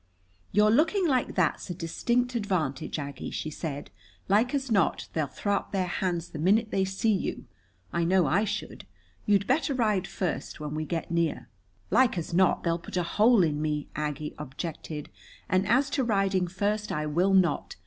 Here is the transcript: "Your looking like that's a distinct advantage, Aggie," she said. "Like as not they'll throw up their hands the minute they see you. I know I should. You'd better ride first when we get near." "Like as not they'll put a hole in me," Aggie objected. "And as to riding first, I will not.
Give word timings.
"Your 0.51 0.71
looking 0.71 1.07
like 1.07 1.35
that's 1.35 1.69
a 1.69 1.75
distinct 1.75 2.33
advantage, 2.33 2.97
Aggie," 2.97 3.29
she 3.29 3.51
said. 3.51 3.91
"Like 4.27 4.51
as 4.55 4.71
not 4.71 5.07
they'll 5.13 5.27
throw 5.27 5.57
up 5.57 5.71
their 5.71 5.85
hands 5.85 6.29
the 6.31 6.39
minute 6.39 6.71
they 6.71 6.85
see 6.85 7.13
you. 7.13 7.45
I 7.93 8.03
know 8.03 8.25
I 8.25 8.43
should. 8.43 8.87
You'd 9.27 9.45
better 9.45 9.75
ride 9.75 10.07
first 10.07 10.59
when 10.59 10.73
we 10.73 10.85
get 10.85 11.11
near." 11.11 11.49
"Like 11.91 12.17
as 12.17 12.33
not 12.33 12.63
they'll 12.63 12.79
put 12.79 12.97
a 12.97 13.03
hole 13.03 13.43
in 13.43 13.61
me," 13.61 13.89
Aggie 13.95 14.33
objected. 14.39 15.09
"And 15.47 15.67
as 15.67 15.87
to 15.91 16.03
riding 16.03 16.47
first, 16.47 16.91
I 16.91 17.05
will 17.05 17.35
not. 17.35 17.75